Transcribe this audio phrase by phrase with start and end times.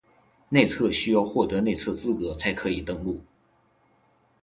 [0.49, 3.21] 内测需要获得内测资格才可以登录